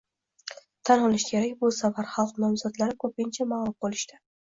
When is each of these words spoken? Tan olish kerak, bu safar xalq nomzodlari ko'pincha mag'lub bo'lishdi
Tan 0.89 1.03
olish 1.09 1.27
kerak, 1.35 1.53
bu 1.61 1.71
safar 1.81 2.09
xalq 2.17 2.43
nomzodlari 2.47 3.01
ko'pincha 3.07 3.51
mag'lub 3.57 3.83
bo'lishdi 3.89 4.25